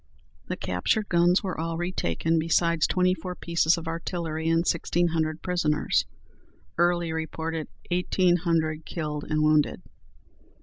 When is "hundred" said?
5.09-5.43, 8.37-8.83